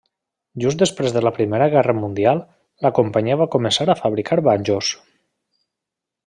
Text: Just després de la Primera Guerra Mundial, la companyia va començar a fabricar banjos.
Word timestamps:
Just 0.61 0.79
després 0.83 1.11
de 1.17 1.21
la 1.25 1.31
Primera 1.35 1.67
Guerra 1.75 1.95
Mundial, 1.97 2.41
la 2.87 2.93
companyia 3.01 3.39
va 3.43 3.49
començar 3.57 3.89
a 3.91 3.97
fabricar 4.01 4.39
banjos. 4.49 4.91